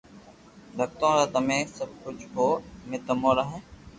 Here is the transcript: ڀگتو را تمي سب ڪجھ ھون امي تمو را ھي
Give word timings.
ڀگتو 0.77 1.09
را 1.17 1.25
تمي 1.33 1.59
سب 1.77 1.89
ڪجھ 2.01 2.25
ھون 2.31 2.51
امي 2.83 2.97
تمو 3.05 3.31
را 3.37 3.43
ھي 3.51 3.59